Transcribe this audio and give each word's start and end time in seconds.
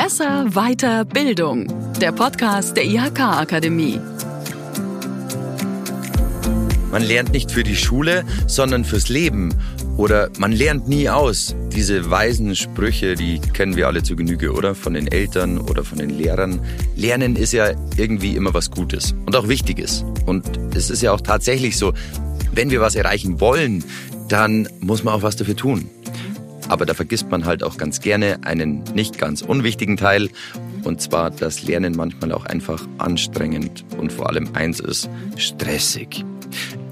Besser, 0.00 0.54
weiter, 0.54 1.04
Bildung. 1.04 1.66
Der 2.00 2.12
Podcast 2.12 2.76
der 2.76 2.84
IHK-Akademie. 2.84 3.98
Man 6.92 7.02
lernt 7.02 7.32
nicht 7.32 7.50
für 7.50 7.64
die 7.64 7.74
Schule, 7.74 8.24
sondern 8.46 8.84
fürs 8.84 9.08
Leben. 9.08 9.52
Oder 9.96 10.30
man 10.38 10.52
lernt 10.52 10.86
nie 10.86 11.08
aus. 11.08 11.56
Diese 11.74 12.12
weisen 12.12 12.54
Sprüche, 12.54 13.16
die 13.16 13.40
kennen 13.40 13.74
wir 13.74 13.88
alle 13.88 14.04
zu 14.04 14.14
Genüge, 14.14 14.52
oder? 14.52 14.76
Von 14.76 14.94
den 14.94 15.08
Eltern 15.08 15.58
oder 15.58 15.82
von 15.82 15.98
den 15.98 16.10
Lehrern. 16.10 16.60
Lernen 16.94 17.34
ist 17.34 17.52
ja 17.52 17.72
irgendwie 17.96 18.36
immer 18.36 18.54
was 18.54 18.70
Gutes 18.70 19.16
und 19.26 19.34
auch 19.34 19.48
Wichtiges. 19.48 20.04
Und 20.26 20.60
es 20.76 20.90
ist 20.90 21.02
ja 21.02 21.10
auch 21.10 21.22
tatsächlich 21.22 21.76
so, 21.76 21.92
wenn 22.52 22.70
wir 22.70 22.80
was 22.80 22.94
erreichen 22.94 23.40
wollen, 23.40 23.82
dann 24.28 24.68
muss 24.78 25.02
man 25.02 25.14
auch 25.14 25.22
was 25.22 25.34
dafür 25.34 25.56
tun. 25.56 25.90
Aber 26.68 26.86
da 26.86 26.94
vergisst 26.94 27.30
man 27.30 27.44
halt 27.44 27.62
auch 27.62 27.76
ganz 27.76 28.00
gerne 28.00 28.38
einen 28.44 28.84
nicht 28.94 29.18
ganz 29.18 29.42
unwichtigen 29.42 29.96
Teil. 29.96 30.28
Und 30.84 31.00
zwar, 31.00 31.30
dass 31.30 31.62
Lernen 31.62 31.94
manchmal 31.96 32.32
auch 32.32 32.46
einfach 32.46 32.86
anstrengend 32.98 33.84
und 33.98 34.12
vor 34.12 34.28
allem 34.28 34.50
eins 34.54 34.80
ist, 34.80 35.10
stressig. 35.36 36.24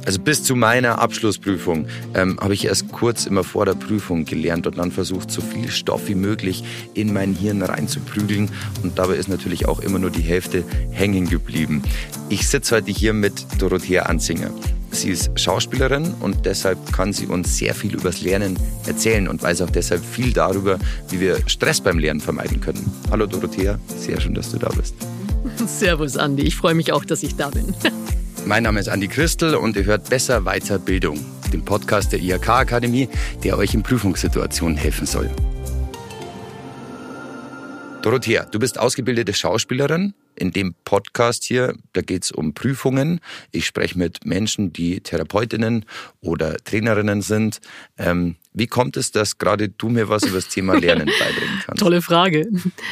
Also 0.07 0.21
bis 0.21 0.45
zu 0.45 0.55
meiner 0.55 1.01
Abschlussprüfung 1.01 1.89
ähm, 2.15 2.39
habe 2.41 2.55
ich 2.55 2.66
erst 2.66 2.93
kurz 2.93 3.27
immer 3.27 3.43
vor 3.43 3.66
der 3.66 3.75
Prüfung 3.75 4.25
gelernt 4.25 4.69
und 4.69 4.79
dann 4.79 4.93
versucht, 4.93 5.33
so 5.33 5.43
viel 5.43 5.69
Stoff 5.69 6.07
wie 6.07 6.15
möglich 6.15 6.63
in 6.95 7.13
mein 7.13 7.35
Hirn 7.35 7.61
reinzuprügeln. 7.61 8.49
Und 8.85 8.99
dabei 9.01 9.16
ist 9.16 9.29
natürlich 9.29 9.66
auch 9.66 9.80
immer 9.80 9.99
nur 9.99 10.11
die 10.11 10.23
Hälfte 10.23 10.65
hängen 10.93 11.29
geblieben. 11.29 11.83
Ich 12.29 12.47
sitze 12.47 12.77
heute 12.77 12.93
hier 12.93 13.15
mit 13.15 13.47
Dorothea 13.59 14.05
Anzinger. 14.05 14.52
Sie 14.97 15.11
ist 15.11 15.39
Schauspielerin 15.39 16.15
und 16.21 16.47
deshalb 16.47 16.91
kann 16.91 17.13
sie 17.13 17.27
uns 17.27 17.59
sehr 17.59 17.75
viel 17.75 17.95
übers 17.95 18.23
Lernen 18.23 18.59
erzählen 18.87 19.29
und 19.29 19.43
weiß 19.43 19.61
auch 19.61 19.69
deshalb 19.69 20.03
viel 20.03 20.33
darüber, 20.33 20.79
wie 21.11 21.21
wir 21.21 21.39
Stress 21.47 21.83
beim 21.83 21.99
Lernen 21.99 22.21
vermeiden 22.21 22.63
können. 22.63 22.91
Hallo 23.11 23.27
Dorothea, 23.27 23.79
sehr 23.95 24.19
schön, 24.19 24.33
dass 24.33 24.53
du 24.53 24.57
da 24.57 24.71
bist. 24.71 24.95
Servus 25.66 26.16
Andi, 26.16 26.45
ich 26.45 26.57
freue 26.57 26.73
mich 26.75 26.93
auch, 26.93 27.05
dass 27.05 27.23
ich 27.23 27.37
da 27.37 27.51
bin. 27.51 27.75
Mein 28.47 28.63
Name 28.63 28.80
ist 28.80 28.88
Andi 28.88 29.09
Christel 29.09 29.55
und 29.55 29.77
ihr 29.77 29.85
hört 29.85 30.09
Besser 30.09 30.47
Weiter 30.47 30.79
Bildung, 30.79 31.23
den 31.53 31.63
Podcast 31.63 32.13
der 32.13 32.21
IHK 32.21 32.49
Akademie, 32.49 33.10
der 33.45 33.59
euch 33.59 33.75
in 33.75 33.83
Prüfungssituationen 33.83 34.79
helfen 34.79 35.07
soll. 35.07 35.31
Dorothea, 38.01 38.47
du 38.47 38.59
bist 38.59 38.79
ausgebildete 38.81 39.35
Schauspielerin. 39.35 40.15
In 40.37 40.52
dem 40.52 40.74
Podcast 40.84 41.45
hier, 41.45 41.74
da 41.92 42.02
geht 42.02 42.24
es 42.24 42.30
um 42.30 42.54
Prüfungen. 42.54 43.20
Ich 43.52 43.66
spreche 43.66 43.98
mit 43.98 44.24
Menschen, 44.24 44.73
die 44.73 45.01
Therapeutinnen 45.01 45.84
oder 46.20 46.56
Trainerinnen 46.59 47.23
sind. 47.23 47.60
Ähm, 47.98 48.37
wie 48.52 48.66
kommt 48.66 48.96
es, 48.96 49.12
dass 49.12 49.38
gerade 49.38 49.68
du 49.68 49.88
mir 49.88 50.09
was 50.09 50.24
über 50.24 50.37
das 50.37 50.48
Thema 50.48 50.79
Lernen 50.79 51.07
beibringen 51.18 51.62
kannst? 51.64 51.82
Tolle 51.82 52.02
Frage. 52.02 52.48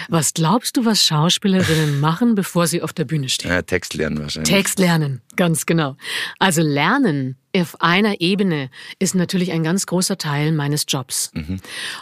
Was 0.08 0.34
glaubst 0.34 0.76
du, 0.76 0.84
was 0.84 1.02
Schauspielerinnen 1.02 2.00
machen, 2.00 2.34
bevor 2.34 2.66
sie 2.66 2.82
auf 2.82 2.92
der 2.92 3.04
Bühne 3.04 3.28
stehen? 3.28 3.50
Ja, 3.50 3.62
Text 3.62 3.94
lernen 3.94 4.18
wahrscheinlich. 4.18 4.52
Text 4.52 4.78
lernen, 4.78 5.22
ganz 5.36 5.66
genau. 5.66 5.96
Also 6.38 6.62
Lernen 6.62 7.36
auf 7.56 7.80
einer 7.80 8.20
Ebene 8.20 8.70
ist 8.98 9.14
natürlich 9.14 9.52
ein 9.52 9.62
ganz 9.62 9.86
großer 9.86 10.18
Teil 10.18 10.52
meines 10.52 10.84
Jobs. 10.88 11.30
Mhm. 11.34 11.60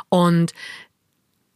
Und 0.09 0.53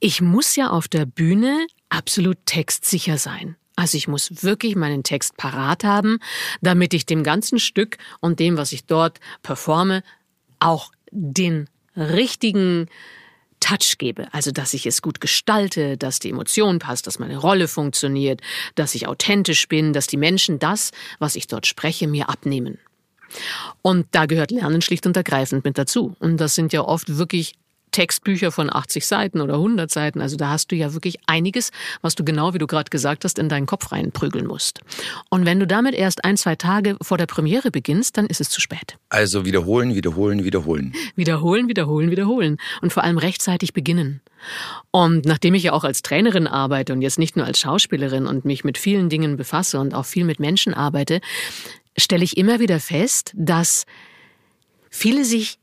ich 0.01 0.21
muss 0.21 0.57
ja 0.57 0.71
auf 0.71 0.89
der 0.89 1.07
Bühne 1.07 1.67
absolut 1.89 2.39
textsicher 2.45 3.19
sein. 3.19 3.57
Also 3.77 3.97
ich 3.99 4.09
muss 4.09 4.43
wirklich 4.43 4.75
meinen 4.75 5.03
Text 5.03 5.37
parat 5.37 5.85
haben, 5.85 6.19
damit 6.63 6.95
ich 6.95 7.07
dem 7.07 7.23
ganzen 7.23 7.59
Stück 7.59 7.99
und 8.21 8.41
dem, 8.41 8.57
was 8.57 8.73
ich 8.73 8.87
dort 8.87 9.21
performe, 9.43 10.03
auch 10.59 10.91
den 11.13 11.69
richtigen 11.95 12.89
Touch 13.61 13.99
gebe. 13.99 14.33
Also, 14.33 14.51
dass 14.51 14.75
ich 14.75 14.87
es 14.87 15.03
gut 15.03 15.21
gestalte, 15.21 15.97
dass 15.97 16.19
die 16.19 16.31
Emotion 16.31 16.79
passt, 16.79 17.07
dass 17.07 17.19
meine 17.19 17.37
Rolle 17.37 17.69
funktioniert, 17.69 18.41
dass 18.75 18.95
ich 18.95 19.07
authentisch 19.07 19.69
bin, 19.69 19.93
dass 19.93 20.07
die 20.07 20.19
Menschen 20.19 20.59
das, 20.59 20.91
was 21.19 21.37
ich 21.37 21.47
dort 21.47 21.67
spreche, 21.67 22.07
mir 22.07 22.29
abnehmen. 22.29 22.79
Und 23.83 24.07
da 24.13 24.27
gehört 24.27 24.51
Lernen 24.51 24.83
schlicht 24.83 25.07
und 25.07 25.17
ergreifend 25.17 25.65
mit 25.65 25.79
dazu. 25.79 26.17
Und 26.21 26.39
das 26.39 26.55
sind 26.55 26.73
ja 26.73 26.83
oft 26.83 27.17
wirklich 27.17 27.55
Textbücher 27.91 28.53
von 28.53 28.73
80 28.73 29.07
Seiten 29.07 29.41
oder 29.41 29.55
100 29.55 29.91
Seiten. 29.91 30.21
Also 30.21 30.37
da 30.37 30.51
hast 30.51 30.71
du 30.71 30.77
ja 30.77 30.93
wirklich 30.93 31.19
einiges, 31.27 31.71
was 32.03 32.15
du 32.15 32.25
genau, 32.25 32.53
wie 32.55 32.59
du 32.59 32.67
gerade 32.67 32.91
gesagt 32.91 33.25
hast, 33.25 33.39
in 33.39 33.49
deinen 33.49 33.67
Kopf 33.67 33.93
reinprügeln 33.93 34.47
musst. 34.47 34.81
Und 35.31 35.47
wenn 35.47 35.61
du 35.61 35.67
damit 35.67 35.95
erst 35.95 36.25
ein, 36.25 36.37
zwei 36.37 36.57
Tage 36.57 36.97
vor 37.01 37.19
der 37.19 37.27
Premiere 37.27 37.71
beginnst, 37.71 38.17
dann 38.17 38.27
ist 38.27 38.41
es 38.41 38.51
zu 38.51 38.61
spät. 38.61 38.99
Also 39.09 39.45
wiederholen, 39.45 39.95
wiederholen, 39.95 40.45
wiederholen. 40.45 40.93
Wiederholen, 41.15 41.69
wiederholen, 41.69 42.11
wiederholen. 42.11 42.59
Und 42.83 42.93
vor 42.93 43.03
allem 43.03 43.19
rechtzeitig 43.19 43.73
beginnen. 43.73 44.21
Und 44.91 45.25
nachdem 45.25 45.55
ich 45.55 45.63
ja 45.63 45.73
auch 45.73 45.85
als 45.85 46.03
Trainerin 46.03 46.47
arbeite 46.47 46.93
und 46.93 47.03
jetzt 47.03 47.19
nicht 47.19 47.37
nur 47.37 47.47
als 47.47 47.59
Schauspielerin 47.59 48.27
und 48.27 48.45
mich 48.45 48.65
mit 48.65 48.79
vielen 48.79 49.09
Dingen 49.09 49.37
befasse 49.37 49.79
und 49.79 49.95
auch 49.95 50.05
viel 50.05 50.25
mit 50.25 50.41
Menschen 50.41 50.75
arbeite, 50.75 51.21
stelle 51.97 52.25
ich 52.25 52.37
immer 52.37 52.61
wieder 52.61 52.81
fest, 52.81 53.33
dass 53.35 53.87
viele 54.91 55.25
sich 55.25 55.59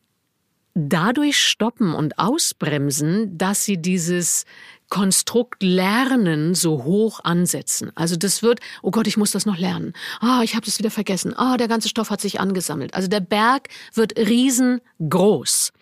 dadurch 0.76 1.40
stoppen 1.40 1.94
und 1.94 2.18
ausbremsen, 2.20 3.38
dass 3.38 3.64
sie 3.64 3.82
dieses 3.82 4.46
Konstrukt 4.90 5.64
Lernen 5.64 6.54
so 6.54 6.84
hoch 6.84 7.20
ansetzen. 7.24 7.92
Also 7.96 8.16
das 8.16 8.44
wird, 8.44 8.60
oh 8.82 8.92
Gott, 8.92 9.08
ich 9.08 9.18
muss 9.18 9.32
das 9.32 9.46
noch 9.46 9.58
lernen. 9.58 9.94
Ah, 10.20 10.40
oh, 10.40 10.44
ich 10.44 10.56
habe 10.56 10.66
das 10.66 10.78
wieder 10.78 10.92
vergessen. 10.92 11.34
Ah, 11.36 11.54
oh, 11.54 11.58
der 11.58 11.68
ganze 11.68 11.90
Stoff 11.90 12.10
hat 12.10 12.22
sich 12.22 12.40
angesammelt. 12.40 12.94
Also 12.94 13.08
der 13.08 13.20
Berg 13.20 13.70
wird 13.94 14.18
riesengroß. 14.18 15.74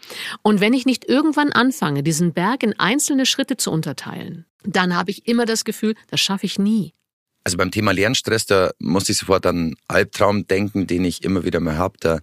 Und 0.43 0.61
wenn 0.61 0.73
ich 0.73 0.85
nicht 0.85 1.09
irgendwann 1.09 1.51
anfange, 1.51 2.03
diesen 2.03 2.33
Berg 2.33 2.63
in 2.63 2.79
einzelne 2.79 3.25
Schritte 3.25 3.57
zu 3.57 3.71
unterteilen, 3.71 4.45
dann 4.63 4.95
habe 4.95 5.11
ich 5.11 5.27
immer 5.27 5.45
das 5.45 5.65
Gefühl, 5.65 5.95
das 6.09 6.21
schaffe 6.21 6.45
ich 6.45 6.57
nie. 6.57 6.93
Also 7.43 7.57
beim 7.57 7.71
Thema 7.71 7.91
Lernstress, 7.91 8.45
da 8.45 8.71
muss 8.79 9.09
ich 9.09 9.17
sofort 9.17 9.45
an 9.45 9.75
Albtraum 9.87 10.45
denken, 10.47 10.85
den 10.85 11.03
ich 11.03 11.23
immer 11.23 11.43
wieder 11.43 11.59
mal 11.59 11.77
habe. 11.77 11.97
Da 11.99 12.19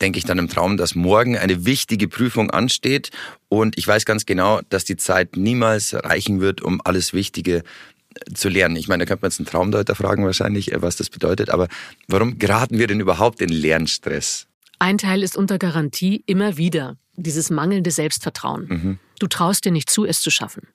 denke 0.00 0.18
ich 0.18 0.24
dann 0.24 0.38
im 0.38 0.48
Traum, 0.48 0.76
dass 0.76 0.94
morgen 0.94 1.36
eine 1.36 1.64
wichtige 1.64 2.08
Prüfung 2.08 2.50
ansteht 2.50 3.10
und 3.48 3.78
ich 3.78 3.86
weiß 3.86 4.04
ganz 4.04 4.26
genau, 4.26 4.60
dass 4.68 4.84
die 4.84 4.96
Zeit 4.96 5.36
niemals 5.36 5.94
reichen 5.94 6.40
wird, 6.40 6.62
um 6.62 6.80
alles 6.84 7.12
Wichtige 7.12 7.58
äh, 7.58 7.62
zu 8.34 8.48
lernen. 8.48 8.76
Ich 8.76 8.88
meine, 8.88 9.04
da 9.04 9.08
könnte 9.08 9.22
man 9.22 9.30
jetzt 9.30 9.40
einen 9.40 9.46
Traumdeuter 9.46 9.94
fragen 9.94 10.24
wahrscheinlich, 10.24 10.72
äh, 10.72 10.82
was 10.82 10.96
das 10.96 11.10
bedeutet, 11.10 11.50
aber 11.50 11.68
warum 12.08 12.38
geraten 12.38 12.78
wir 12.78 12.86
denn 12.86 13.00
überhaupt 13.00 13.40
in 13.40 13.50
Lernstress? 13.50 14.46
Ein 14.78 14.98
Teil 14.98 15.22
ist 15.22 15.36
unter 15.36 15.58
Garantie 15.58 16.22
immer 16.26 16.56
wieder 16.56 16.96
dieses 17.16 17.50
mangelnde 17.50 17.90
Selbstvertrauen. 17.90 18.66
Mhm. 18.68 18.98
Du 19.20 19.28
traust 19.28 19.64
dir 19.64 19.72
nicht 19.72 19.88
zu, 19.88 20.04
es 20.04 20.20
zu 20.20 20.30
schaffen. 20.30 20.66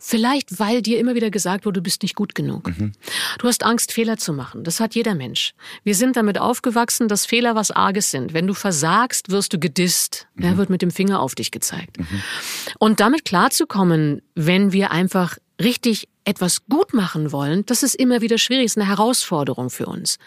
Vielleicht, 0.00 0.58
weil 0.58 0.82
dir 0.82 0.98
immer 0.98 1.14
wieder 1.14 1.30
gesagt 1.30 1.64
wurde, 1.64 1.80
du 1.80 1.82
bist 1.82 2.02
nicht 2.02 2.14
gut 2.14 2.34
genug. 2.34 2.68
Mhm. 2.68 2.92
Du 3.38 3.48
hast 3.48 3.64
Angst, 3.64 3.92
Fehler 3.92 4.16
zu 4.16 4.32
machen. 4.32 4.64
Das 4.64 4.80
hat 4.80 4.94
jeder 4.94 5.14
Mensch. 5.14 5.54
Wir 5.84 5.94
sind 5.94 6.16
damit 6.16 6.38
aufgewachsen, 6.38 7.08
dass 7.08 7.26
Fehler 7.26 7.54
was 7.54 7.70
Arges 7.70 8.10
sind. 8.10 8.32
Wenn 8.32 8.46
du 8.46 8.54
versagst, 8.54 9.30
wirst 9.30 9.52
du 9.52 9.58
gedisst. 9.58 10.26
Mhm. 10.34 10.44
Er 10.44 10.56
wird 10.56 10.70
mit 10.70 10.82
dem 10.82 10.90
Finger 10.90 11.20
auf 11.20 11.34
dich 11.34 11.50
gezeigt. 11.50 11.98
Mhm. 11.98 12.22
Und 12.78 13.00
damit 13.00 13.24
klarzukommen, 13.24 14.22
wenn 14.34 14.72
wir 14.72 14.90
einfach 14.90 15.38
richtig 15.60 16.08
etwas 16.28 16.66
gut 16.66 16.92
machen 16.92 17.32
wollen, 17.32 17.64
das 17.64 17.82
ist 17.82 17.94
immer 17.94 18.20
wieder 18.20 18.36
schwierig, 18.36 18.66
ist 18.66 18.76
eine 18.76 18.86
Herausforderung 18.86 19.70
für 19.70 19.86
uns. 19.86 20.18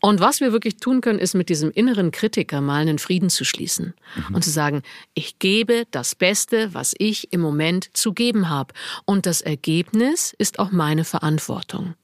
Und 0.00 0.20
was 0.20 0.38
wir 0.38 0.52
wirklich 0.52 0.76
tun 0.76 1.00
können, 1.00 1.18
ist 1.18 1.34
mit 1.34 1.48
diesem 1.48 1.72
inneren 1.72 2.12
Kritiker 2.12 2.60
mal 2.60 2.82
einen 2.82 3.00
Frieden 3.00 3.28
zu 3.28 3.44
schließen 3.44 3.92
mhm. 4.14 4.34
und 4.36 4.44
zu 4.44 4.50
sagen, 4.50 4.82
ich 5.14 5.40
gebe 5.40 5.84
das 5.90 6.14
Beste, 6.14 6.72
was 6.74 6.94
ich 6.96 7.32
im 7.32 7.40
Moment 7.40 7.90
zu 7.92 8.12
geben 8.12 8.50
habe. 8.50 8.72
Und 9.04 9.26
das 9.26 9.40
Ergebnis 9.40 10.32
ist 10.38 10.60
auch 10.60 10.70
meine 10.70 11.04
Verantwortung. 11.04 11.94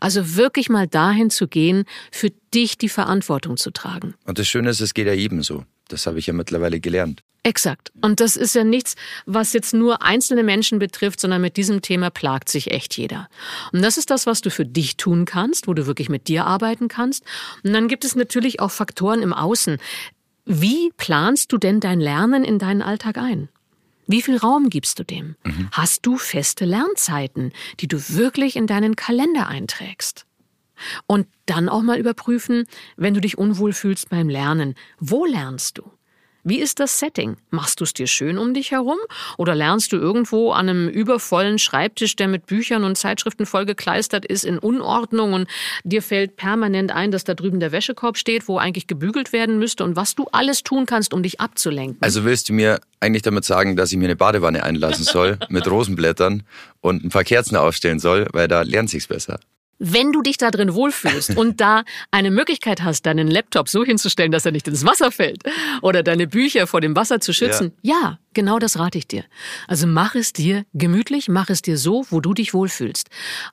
Also 0.00 0.36
wirklich 0.36 0.68
mal 0.68 0.86
dahin 0.86 1.30
zu 1.30 1.48
gehen, 1.48 1.84
für 2.10 2.30
dich 2.54 2.78
die 2.78 2.88
Verantwortung 2.88 3.56
zu 3.56 3.70
tragen. 3.70 4.14
Und 4.24 4.38
das 4.38 4.48
Schöne 4.48 4.70
ist, 4.70 4.80
es 4.80 4.94
geht 4.94 5.06
ja 5.06 5.12
jedem 5.12 5.42
so. 5.42 5.64
Das 5.88 6.06
habe 6.06 6.18
ich 6.18 6.26
ja 6.26 6.32
mittlerweile 6.32 6.80
gelernt. 6.80 7.22
Exakt. 7.44 7.90
Und 8.00 8.20
das 8.20 8.36
ist 8.36 8.54
ja 8.54 8.62
nichts, 8.62 8.94
was 9.26 9.52
jetzt 9.52 9.74
nur 9.74 10.02
einzelne 10.02 10.44
Menschen 10.44 10.78
betrifft, 10.78 11.18
sondern 11.18 11.42
mit 11.42 11.56
diesem 11.56 11.82
Thema 11.82 12.10
plagt 12.10 12.48
sich 12.48 12.70
echt 12.70 12.96
jeder. 12.96 13.28
Und 13.72 13.82
das 13.82 13.98
ist 13.98 14.10
das, 14.10 14.26
was 14.26 14.42
du 14.42 14.50
für 14.50 14.64
dich 14.64 14.96
tun 14.96 15.24
kannst, 15.24 15.66
wo 15.66 15.74
du 15.74 15.86
wirklich 15.86 16.08
mit 16.08 16.28
dir 16.28 16.46
arbeiten 16.46 16.86
kannst. 16.86 17.24
Und 17.64 17.72
dann 17.72 17.88
gibt 17.88 18.04
es 18.04 18.14
natürlich 18.14 18.60
auch 18.60 18.70
Faktoren 18.70 19.22
im 19.22 19.32
Außen. 19.32 19.78
Wie 20.44 20.92
planst 20.96 21.52
du 21.52 21.58
denn 21.58 21.80
dein 21.80 22.00
Lernen 22.00 22.44
in 22.44 22.60
deinen 22.60 22.82
Alltag 22.82 23.18
ein? 23.18 23.48
Wie 24.06 24.22
viel 24.22 24.36
Raum 24.36 24.68
gibst 24.68 24.98
du 24.98 25.04
dem? 25.04 25.36
Mhm. 25.44 25.68
Hast 25.72 26.04
du 26.06 26.16
feste 26.16 26.64
Lernzeiten, 26.64 27.52
die 27.80 27.88
du 27.88 27.98
wirklich 28.08 28.56
in 28.56 28.66
deinen 28.66 28.96
Kalender 28.96 29.48
einträgst? 29.48 30.26
Und 31.06 31.28
dann 31.46 31.68
auch 31.68 31.82
mal 31.82 31.98
überprüfen, 31.98 32.66
wenn 32.96 33.14
du 33.14 33.20
dich 33.20 33.38
unwohl 33.38 33.72
fühlst 33.72 34.10
beim 34.10 34.28
Lernen, 34.28 34.74
wo 34.98 35.24
lernst 35.24 35.78
du? 35.78 35.90
Wie 36.44 36.58
ist 36.58 36.80
das 36.80 36.98
Setting? 36.98 37.36
Machst 37.50 37.78
du 37.78 37.84
es 37.84 37.92
dir 37.92 38.08
schön 38.08 38.36
um 38.36 38.52
dich 38.52 38.72
herum? 38.72 38.98
Oder 39.38 39.54
lernst 39.54 39.92
du 39.92 39.96
irgendwo 39.96 40.50
an 40.50 40.68
einem 40.68 40.88
übervollen 40.88 41.60
Schreibtisch, 41.60 42.16
der 42.16 42.26
mit 42.26 42.46
Büchern 42.46 42.82
und 42.82 42.98
Zeitschriften 42.98 43.46
vollgekleistert 43.46 44.26
ist, 44.26 44.44
in 44.44 44.58
Unordnung 44.58 45.34
und 45.34 45.48
dir 45.84 46.02
fällt 46.02 46.34
permanent 46.34 46.90
ein, 46.90 47.12
dass 47.12 47.22
da 47.22 47.34
drüben 47.34 47.60
der 47.60 47.70
Wäschekorb 47.70 48.16
steht, 48.16 48.48
wo 48.48 48.58
eigentlich 48.58 48.88
gebügelt 48.88 49.32
werden 49.32 49.60
müsste 49.60 49.84
und 49.84 49.94
was 49.94 50.16
du 50.16 50.26
alles 50.32 50.64
tun 50.64 50.84
kannst, 50.84 51.14
um 51.14 51.22
dich 51.22 51.40
abzulenken? 51.40 51.98
Also 52.00 52.24
willst 52.24 52.48
du 52.48 52.54
mir 52.54 52.80
eigentlich 52.98 53.22
damit 53.22 53.44
sagen, 53.44 53.76
dass 53.76 53.92
ich 53.92 53.98
mir 53.98 54.06
eine 54.06 54.16
Badewanne 54.16 54.64
einlassen 54.64 55.04
soll 55.04 55.38
mit 55.48 55.70
Rosenblättern 55.70 56.42
und 56.80 57.04
ein 57.04 57.10
paar 57.10 57.24
Kerzen 57.24 57.54
aufstellen 57.54 58.00
soll, 58.00 58.26
weil 58.32 58.48
da 58.48 58.62
lernt 58.62 58.90
sich's 58.90 59.06
besser? 59.06 59.38
Wenn 59.84 60.12
du 60.12 60.22
dich 60.22 60.38
da 60.38 60.50
drin 60.50 60.74
wohlfühlst 60.74 61.36
und 61.36 61.60
da 61.60 61.82
eine 62.12 62.30
Möglichkeit 62.30 62.82
hast, 62.82 63.04
deinen 63.04 63.28
Laptop 63.28 63.68
so 63.68 63.84
hinzustellen, 63.84 64.30
dass 64.30 64.46
er 64.46 64.52
nicht 64.52 64.68
ins 64.68 64.86
Wasser 64.86 65.10
fällt 65.10 65.42
oder 65.82 66.02
deine 66.02 66.28
Bücher 66.28 66.66
vor 66.66 66.80
dem 66.80 66.94
Wasser 66.94 67.20
zu 67.20 67.32
schützen, 67.32 67.72
ja, 67.82 67.94
ja 67.94 68.18
genau 68.32 68.58
das 68.60 68.78
rate 68.78 68.98
ich 68.98 69.08
dir. 69.08 69.24
Also 69.66 69.86
mach 69.86 70.14
es 70.14 70.32
dir 70.32 70.64
gemütlich, 70.72 71.28
mach 71.28 71.50
es 71.50 71.62
dir 71.62 71.76
so, 71.76 72.06
wo 72.10 72.20
du 72.20 72.32
dich 72.32 72.54
wohlfühlst. 72.54 73.08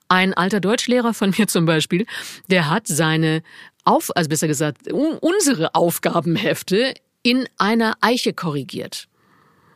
Ein 0.07 0.35
alter 0.35 0.59
Deutschlehrer 0.59 1.13
von 1.13 1.33
mir 1.37 1.47
zum 1.47 1.65
Beispiel, 1.65 2.05
der 2.49 2.69
hat 2.69 2.85
seine 2.85 3.41
auf, 3.83 4.15
also 4.15 4.29
besser 4.29 4.47
gesagt, 4.47 4.91
unsere 4.91 5.73
Aufgabenhefte 5.73 6.93
in 7.23 7.47
einer 7.57 7.95
Eiche 8.01 8.33
korrigiert. 8.33 9.08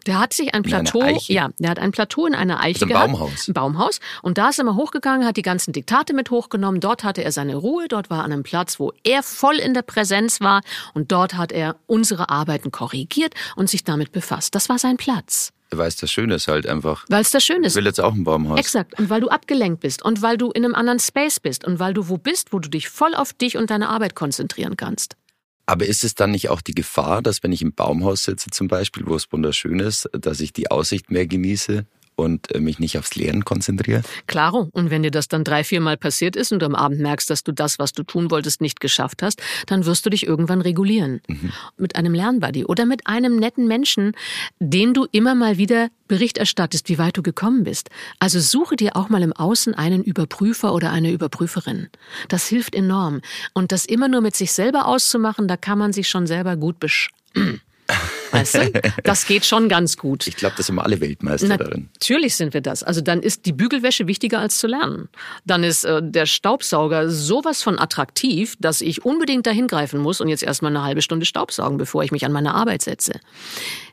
Der 0.06 0.20
hat 0.20 0.34
sich 0.34 0.54
ein 0.54 0.64
Plateau, 0.64 1.18
ja, 1.28 1.50
der 1.60 1.70
hat 1.70 1.80
ein 1.80 1.92
Plateau 1.92 2.26
in 2.26 2.36
einer 2.36 2.60
Eiche 2.60 2.82
also 2.82 2.86
ein 2.86 2.90
gehabt, 2.90 3.12
Baumhaus. 3.12 3.48
ein 3.48 3.54
Baumhaus. 3.54 4.00
Und 4.22 4.38
da 4.38 4.50
ist 4.50 4.60
er 4.60 4.66
mal 4.66 4.76
hochgegangen, 4.76 5.26
hat 5.26 5.38
die 5.38 5.42
ganzen 5.42 5.72
Diktate 5.72 6.14
mit 6.14 6.30
hochgenommen. 6.32 6.82
Dort 6.82 7.04
hatte 7.04 7.24
er 7.24 7.32
seine 7.32 7.56
Ruhe. 7.56 7.88
Dort 7.88 8.10
war 8.10 8.20
er 8.20 8.24
an 8.26 8.32
einem 8.32 8.44
Platz, 8.44 8.80
wo 8.80 8.92
er 9.04 9.24
voll 9.24 9.56
in 9.56 9.74
der 9.74 9.82
Präsenz 9.82 10.42
war. 10.42 10.62
Und 10.94 11.12
dort 11.12 11.36
hat 11.36 11.52
er 11.52 11.76
unsere 11.88 12.30
Arbeiten 12.30 12.72
korrigiert 12.72 13.34
und 13.56 13.70
sich 13.70 13.84
damit 13.84 14.12
befasst. 14.12 14.56
Das 14.56 14.70
war 14.70 14.80
sein 14.80 14.98
Platz. 14.98 15.52
Weil 15.72 15.88
es 15.88 15.96
das 15.96 16.12
Schöne 16.12 16.36
ist 16.36 16.48
halt 16.48 16.68
einfach. 16.68 17.06
Weil 17.10 17.22
es 17.22 17.32
das 17.32 17.44
Schöne 17.44 17.68
ist. 17.68 17.74
Ich 17.74 17.78
will 17.78 17.86
jetzt 17.86 18.00
auch 18.00 18.14
ein 18.14 18.24
Baumhaus. 18.24 18.60
Exakt. 18.60 19.00
Und 19.00 19.10
weil 19.10 19.22
du 19.22 19.30
abgelenkt 19.30 19.82
bist 19.82 20.04
und 20.04 20.22
weil 20.22 20.38
du 20.38 20.52
in 20.52 20.66
einem 20.66 20.76
anderen 20.76 21.00
Space 21.00 21.40
bist 21.40 21.66
und 21.66 21.80
weil 21.80 21.94
du 21.94 22.10
wo 22.10 22.18
bist, 22.18 22.54
wo 22.54 22.60
du 22.60 22.70
dich 22.70 22.90
voll 22.90 23.16
auf 23.16 23.34
dich 23.34 23.58
und 23.58 23.70
deine 23.70 23.90
Arbeit 23.90 24.16
konzentrieren 24.16 24.78
kannst. 24.78 25.16
Aber 25.65 25.86
ist 25.86 26.04
es 26.04 26.15
dann 26.15 26.31
nicht 26.31 26.50
auch 26.50 26.62
die 26.62 26.75
Gefahr, 26.75 27.21
dass 27.21 27.42
wenn 27.44 27.51
ich 27.54 27.62
im 27.62 27.74
Baumhaus 27.74 28.24
sitze 28.24 28.50
zum 28.50 28.68
Beispiel, 28.68 29.06
wo 29.06 29.15
es 29.15 29.31
wunderschön 29.31 29.80
ist, 29.80 30.10
dass 30.12 30.42
ich 30.42 30.51
die 30.51 30.69
Aussicht 30.69 31.10
mehr 31.10 31.25
genieße 31.25 31.86
und 32.15 32.54
äh, 32.54 32.60
mich 32.60 32.80
nicht 32.80 32.98
aufs 32.98 33.15
Lernen 33.15 33.45
konzentriere? 33.45 34.01
Klaro. 34.27 34.69
Und 34.71 34.89
wenn 34.89 35.04
dir 35.04 35.12
das 35.12 35.27
dann 35.27 35.44
drei, 35.44 35.63
vier 35.63 35.81
Mal 35.81 35.98
passiert 35.98 36.36
ist 36.36 36.51
und 36.51 36.60
du 36.60 36.65
am 36.65 36.75
Abend 36.75 37.00
merkst, 37.00 37.30
dass 37.30 37.44
du 37.44 37.51
das, 37.51 37.80
was 37.80 37.94
du 37.94 38.04
tun 38.04 38.31
wolltest, 38.31 38.62
nicht 38.62 38.80
geschafft 38.80 39.24
hast, 39.24 39.42
dann 39.68 39.86
wirst 39.86 40.06
du 40.06 40.10
dich 40.10 40.25
irgendwann 40.25 40.62
regulieren. 40.62 41.21
Mhm. 41.27 41.51
Mit 41.77 41.95
einem 41.95 42.13
Lernbuddy 42.13 42.65
oder 42.65 42.86
mit 42.86 43.07
einem 43.07 43.38
netten 43.38 43.68
Menschen, 43.68 44.13
dem 44.60 44.94
du 44.94 45.07
immer 45.12 45.36
mal 45.36 45.57
wieder 45.57 45.89
Bericht 46.07 46.38
erstattest, 46.38 46.89
wie 46.89 46.98
weit 46.98 47.18
du 47.18 47.24
gekommen 47.24 47.63
bist. 47.63 47.89
Also 48.19 48.39
suche 48.39 48.75
dir 48.75 48.95
auch 48.95 49.09
mal 49.09 49.24
im 49.24 49.33
Außen 49.33 49.74
einen 49.74 50.04
Überprüfer 50.04 50.74
oder 50.74 50.92
eine 50.92 51.12
Überprüferin. 51.12 51.89
Das 52.27 52.48
hilft 52.48 52.75
enorm. 52.75 53.21
Und 53.54 53.71
das 53.71 53.86
immer 53.86 54.07
nur 54.07 54.21
mit 54.21 54.36
sich 54.36 54.51
selber 54.51 54.86
auszumachen, 54.86 55.48
da 55.48 55.57
kann 55.57 55.80
man 55.80 55.94
sich 55.94 56.07
schon 56.07 56.27
selber 56.27 56.56
gut 56.56 56.80
besch 56.80 57.09
Weißt 58.33 58.56
du? 58.56 58.71
Das 59.03 59.25
geht 59.25 59.45
schon 59.45 59.69
ganz 59.69 59.97
gut. 59.97 60.27
Ich 60.27 60.35
glaube, 60.35 60.56
das 60.57 60.68
sind 60.68 60.75
wir 60.75 60.83
alle 60.83 61.00
Weltmeister 61.00 61.47
Na, 61.47 61.57
darin. 61.57 61.89
Natürlich 61.94 62.35
sind 62.35 62.53
wir 62.53 62.62
das. 62.62 62.83
Also 62.83 63.01
dann 63.01 63.21
ist 63.21 63.45
die 63.45 63.53
Bügelwäsche 63.53 64.07
wichtiger 64.07 64.39
als 64.39 64.57
zu 64.57 64.68
lernen. 64.68 65.09
Dann 65.45 65.63
ist 65.63 65.83
äh, 65.83 66.01
der 66.01 66.25
Staubsauger 66.25 67.09
sowas 67.09 67.62
von 67.62 67.80
attraktiv, 67.80 68.56
dass 68.59 68.81
ich 68.81 69.06
unbedingt 69.06 69.45
dahin 69.45 69.68
greifen 69.68 70.00
muss 70.00 70.19
und 70.21 70.30
jetzt 70.30 70.44
erstmal 70.44 70.71
eine 70.71 70.83
halbe 70.83 71.01
Stunde 71.01 71.25
Staubsaugen, 71.25 71.77
bevor 71.77 72.03
ich 72.03 72.12
mich 72.12 72.25
an 72.25 72.31
meine 72.31 72.53
Arbeit 72.53 72.81
setze. 72.81 73.19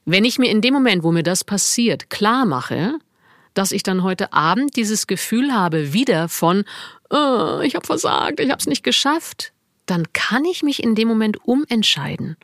Wenn 0.05 0.25
ich 0.25 0.39
mir 0.39 0.51
in 0.51 0.61
dem 0.61 0.75
Moment, 0.75 1.03
wo 1.03 1.13
mir 1.13 1.23
das 1.23 1.45
passiert, 1.45 2.09
klar 2.09 2.47
mache, 2.47 2.95
dass 3.55 3.73
ich 3.73 3.83
dann 3.83 4.03
heute 4.03 4.33
Abend 4.33 4.77
dieses 4.77 5.07
Gefühl 5.07 5.53
habe, 5.53 5.93
wieder 5.93 6.29
von, 6.29 6.65
oh, 7.11 7.61
ich 7.63 7.75
habe 7.75 7.87
versagt, 7.87 8.41
ich 8.41 8.51
habe 8.51 8.61
es 8.61 8.67
nicht 8.67 8.85
geschafft, 8.85 9.53
dann 9.87 10.13
kann 10.13 10.45
ich 10.45 10.63
mich 10.63 10.83
in 10.83 10.95
dem 10.95 11.09
Moment 11.09 11.45
umentscheiden 11.45 12.37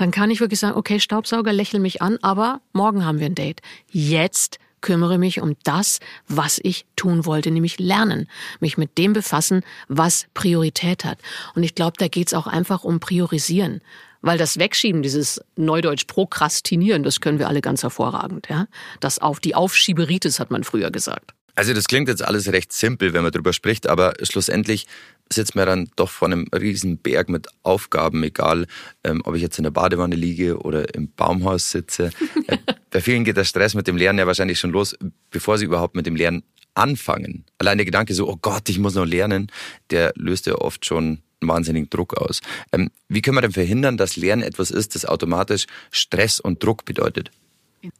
dann 0.00 0.10
kann 0.12 0.30
ich 0.30 0.40
wirklich 0.40 0.60
sagen, 0.60 0.78
okay, 0.78 0.98
Staubsauger, 0.98 1.52
lächel 1.52 1.78
mich 1.78 2.00
an, 2.00 2.16
aber 2.22 2.62
morgen 2.72 3.04
haben 3.04 3.20
wir 3.20 3.26
ein 3.26 3.34
Date. 3.34 3.60
Jetzt 3.90 4.58
kümmere 4.80 5.18
mich 5.18 5.42
um 5.42 5.56
das, 5.62 6.00
was 6.26 6.58
ich 6.62 6.86
tun 6.96 7.26
wollte, 7.26 7.50
nämlich 7.50 7.78
lernen, 7.78 8.26
mich 8.60 8.78
mit 8.78 8.96
dem 8.96 9.12
befassen, 9.12 9.62
was 9.88 10.24
Priorität 10.32 11.04
hat. 11.04 11.18
Und 11.54 11.64
ich 11.64 11.74
glaube, 11.74 11.98
da 11.98 12.08
geht's 12.08 12.32
auch 12.32 12.46
einfach 12.46 12.82
um 12.82 12.98
Priorisieren. 12.98 13.82
Weil 14.22 14.38
das 14.38 14.58
Wegschieben, 14.58 15.02
dieses 15.02 15.38
Neudeutsch 15.56 16.06
Prokrastinieren, 16.06 17.02
das 17.02 17.20
können 17.20 17.38
wir 17.38 17.48
alle 17.48 17.60
ganz 17.60 17.82
hervorragend. 17.82 18.48
Ja? 18.48 18.68
Das 19.00 19.18
auf 19.18 19.38
die 19.38 19.54
Aufschieberitis 19.54 20.40
hat 20.40 20.50
man 20.50 20.64
früher 20.64 20.90
gesagt. 20.90 21.32
Also 21.56 21.74
das 21.74 21.88
klingt 21.88 22.08
jetzt 22.08 22.22
alles 22.22 22.50
recht 22.50 22.72
simpel, 22.72 23.12
wenn 23.12 23.22
man 23.22 23.32
drüber 23.32 23.52
spricht, 23.52 23.86
aber 23.86 24.14
schlussendlich 24.22 24.86
sitzt 25.32 25.54
man 25.54 25.66
dann 25.66 25.90
doch 25.96 26.10
vor 26.10 26.28
einem 26.28 26.46
riesen 26.54 26.98
Berg 26.98 27.28
mit 27.28 27.48
Aufgaben, 27.62 28.22
egal 28.22 28.66
ähm, 29.04 29.22
ob 29.24 29.34
ich 29.34 29.42
jetzt 29.42 29.58
in 29.58 29.64
der 29.64 29.70
Badewanne 29.70 30.16
liege 30.16 30.58
oder 30.58 30.94
im 30.94 31.10
Baumhaus 31.12 31.70
sitze. 31.70 32.10
Äh, 32.46 32.58
bei 32.90 33.00
vielen 33.00 33.24
geht 33.24 33.36
der 33.36 33.44
Stress 33.44 33.74
mit 33.74 33.86
dem 33.86 33.96
Lernen 33.96 34.18
ja 34.18 34.26
wahrscheinlich 34.26 34.58
schon 34.58 34.70
los, 34.70 34.96
bevor 35.30 35.58
sie 35.58 35.66
überhaupt 35.66 35.94
mit 35.94 36.06
dem 36.06 36.16
Lernen 36.16 36.42
anfangen. 36.74 37.44
Allein 37.58 37.78
der 37.78 37.84
Gedanke 37.84 38.14
so, 38.14 38.28
oh 38.28 38.38
Gott, 38.40 38.68
ich 38.68 38.78
muss 38.78 38.94
noch 38.94 39.04
lernen, 39.04 39.52
der 39.90 40.12
löst 40.16 40.46
ja 40.46 40.54
oft 40.54 40.86
schon 40.86 41.20
einen 41.40 41.48
wahnsinnigen 41.48 41.90
Druck 41.90 42.16
aus. 42.16 42.40
Ähm, 42.72 42.90
wie 43.08 43.22
können 43.22 43.36
wir 43.36 43.42
denn 43.42 43.52
verhindern, 43.52 43.96
dass 43.96 44.16
Lernen 44.16 44.42
etwas 44.42 44.70
ist, 44.70 44.94
das 44.94 45.04
automatisch 45.04 45.66
Stress 45.90 46.40
und 46.40 46.62
Druck 46.62 46.84
bedeutet? 46.84 47.30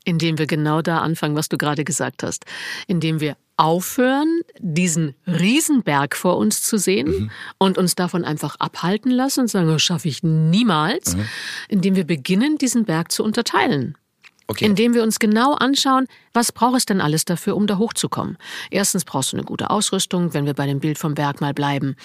Indem 0.05 0.39
wir 0.39 0.47
genau 0.47 0.83
da 0.83 0.99
anfangen, 0.99 1.37
was 1.37 1.49
du 1.49 1.57
gerade 1.57 1.85
gesagt 1.85 2.23
hast. 2.23 2.45
Indem 2.87 3.21
wir 3.21 3.37
aufhören, 3.61 4.41
diesen 4.59 5.15
Riesenberg 5.27 6.17
vor 6.17 6.39
uns 6.39 6.63
zu 6.63 6.79
sehen 6.79 7.09
mhm. 7.09 7.31
und 7.59 7.77
uns 7.77 7.95
davon 7.95 8.25
einfach 8.25 8.57
abhalten 8.59 9.11
lassen 9.11 9.41
und 9.41 9.49
sagen, 9.49 9.69
das 9.69 9.83
schaffe 9.83 10.09
ich 10.09 10.23
niemals, 10.23 11.15
mhm. 11.15 11.29
indem 11.69 11.95
wir 11.95 12.05
beginnen, 12.05 12.57
diesen 12.57 12.87
Berg 12.87 13.13
zu 13.13 13.23
unterteilen. 13.23 13.99
Okay. 14.47 14.65
Indem 14.65 14.95
wir 14.95 15.03
uns 15.03 15.19
genau 15.19 15.53
anschauen, 15.55 16.07
was 16.33 16.53
braucht 16.53 16.79
es 16.79 16.87
denn 16.87 17.03
alles 17.03 17.27
dafür, 17.27 17.55
um 17.55 17.67
da 17.67 17.77
hochzukommen. 17.77 18.39
Erstens 18.71 19.05
brauchst 19.05 19.33
du 19.33 19.37
eine 19.37 19.45
gute 19.45 19.69
Ausrüstung, 19.69 20.33
wenn 20.33 20.47
wir 20.47 20.55
bei 20.55 20.67
dem 20.67 20.81
Bild 20.81 20.97
vom 20.97 21.15
Berg 21.15 21.43
mal 21.43 21.53
bleiben. 21.53 21.97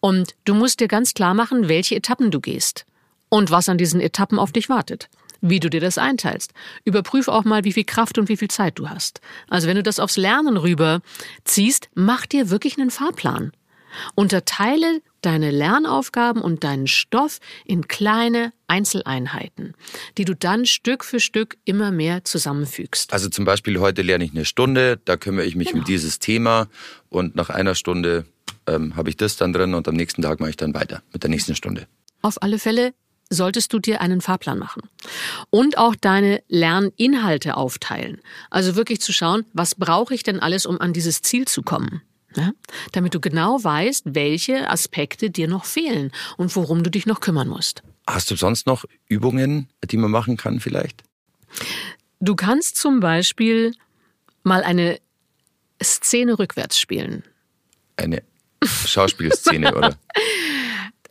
Und 0.00 0.34
du 0.46 0.54
musst 0.54 0.80
dir 0.80 0.88
ganz 0.88 1.12
klar 1.12 1.34
machen, 1.34 1.68
welche 1.68 1.94
Etappen 1.94 2.30
du 2.30 2.40
gehst 2.40 2.86
und 3.28 3.50
was 3.50 3.68
an 3.68 3.76
diesen 3.76 4.00
Etappen 4.00 4.38
auf 4.38 4.50
dich 4.50 4.70
wartet 4.70 5.10
wie 5.42 5.60
du 5.60 5.68
dir 5.68 5.80
das 5.80 5.98
einteilst. 5.98 6.52
Überprüf 6.84 7.28
auch 7.28 7.44
mal, 7.44 7.64
wie 7.64 7.72
viel 7.72 7.84
Kraft 7.84 8.16
und 8.16 8.30
wie 8.30 8.36
viel 8.38 8.48
Zeit 8.48 8.78
du 8.78 8.88
hast. 8.88 9.20
Also 9.48 9.68
wenn 9.68 9.76
du 9.76 9.82
das 9.82 9.98
aufs 9.98 10.16
Lernen 10.16 10.56
rüber 10.56 11.02
ziehst, 11.44 11.90
mach 11.94 12.24
dir 12.24 12.48
wirklich 12.48 12.78
einen 12.78 12.90
Fahrplan. 12.90 13.52
Unterteile 14.14 15.02
deine 15.20 15.50
Lernaufgaben 15.50 16.42
und 16.42 16.64
deinen 16.64 16.86
Stoff 16.86 17.38
in 17.64 17.88
kleine 17.88 18.52
Einzeleinheiten, 18.66 19.74
die 20.18 20.24
du 20.24 20.34
dann 20.34 20.66
Stück 20.66 21.04
für 21.04 21.20
Stück 21.20 21.58
immer 21.64 21.90
mehr 21.90 22.24
zusammenfügst. 22.24 23.12
Also 23.12 23.28
zum 23.28 23.44
Beispiel 23.44 23.78
heute 23.80 24.02
lerne 24.02 24.24
ich 24.24 24.32
eine 24.32 24.44
Stunde, 24.44 24.98
da 25.04 25.16
kümmere 25.16 25.44
ich 25.44 25.54
mich 25.54 25.68
genau. 25.68 25.80
um 25.80 25.84
dieses 25.84 26.18
Thema 26.18 26.68
und 27.08 27.36
nach 27.36 27.50
einer 27.50 27.74
Stunde 27.74 28.24
ähm, 28.66 28.96
habe 28.96 29.10
ich 29.10 29.16
das 29.16 29.36
dann 29.36 29.52
drin 29.52 29.74
und 29.74 29.86
am 29.88 29.94
nächsten 29.94 30.22
Tag 30.22 30.40
mache 30.40 30.50
ich 30.50 30.56
dann 30.56 30.74
weiter 30.74 31.02
mit 31.12 31.22
der 31.22 31.30
nächsten 31.30 31.54
Stunde. 31.54 31.86
Auf 32.22 32.42
alle 32.42 32.58
Fälle 32.58 32.94
solltest 33.32 33.72
du 33.72 33.78
dir 33.78 34.00
einen 34.00 34.20
Fahrplan 34.20 34.58
machen 34.58 34.82
und 35.50 35.78
auch 35.78 35.94
deine 35.96 36.42
Lerninhalte 36.48 37.56
aufteilen. 37.56 38.20
Also 38.50 38.76
wirklich 38.76 39.00
zu 39.00 39.12
schauen, 39.12 39.44
was 39.52 39.74
brauche 39.74 40.14
ich 40.14 40.22
denn 40.22 40.40
alles, 40.40 40.66
um 40.66 40.80
an 40.80 40.92
dieses 40.92 41.22
Ziel 41.22 41.46
zu 41.46 41.62
kommen? 41.62 42.02
Ja? 42.36 42.52
Damit 42.92 43.14
du 43.14 43.20
genau 43.20 43.62
weißt, 43.62 44.14
welche 44.14 44.68
Aspekte 44.70 45.30
dir 45.30 45.48
noch 45.48 45.64
fehlen 45.64 46.12
und 46.36 46.54
worum 46.56 46.82
du 46.82 46.90
dich 46.90 47.06
noch 47.06 47.20
kümmern 47.20 47.48
musst. 47.48 47.82
Hast 48.06 48.30
du 48.30 48.36
sonst 48.36 48.66
noch 48.66 48.84
Übungen, 49.08 49.68
die 49.90 49.96
man 49.96 50.10
machen 50.10 50.36
kann 50.36 50.60
vielleicht? 50.60 51.02
Du 52.20 52.34
kannst 52.34 52.76
zum 52.76 53.00
Beispiel 53.00 53.72
mal 54.42 54.62
eine 54.62 54.98
Szene 55.82 56.38
rückwärts 56.38 56.78
spielen. 56.78 57.24
Eine 57.96 58.22
Schauspielszene, 58.64 59.74
oder? 59.74 59.96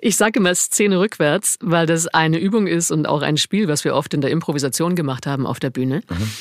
Ich 0.04 0.18
sage 0.18 0.40
immer 0.40 0.54
Szene 0.56 1.00
rückwärts, 1.00 1.58
weil 1.62 1.86
das 1.86 2.08
eine 2.08 2.40
Übung 2.40 2.66
ist 2.66 2.90
und 2.92 3.06
auch 3.06 3.22
ein 3.22 3.38
Spiel, 3.38 3.68
was 3.68 3.86
wir 3.86 3.96
oft 3.96 4.14
in 4.16 4.22
der 4.22 4.32
Improvisation 4.32 4.96
gemacht 4.96 5.28
haben 5.28 5.46
auf 5.46 5.60
der 5.60 5.70
Bühne. 5.70 6.02
Mhm. 6.10 6.32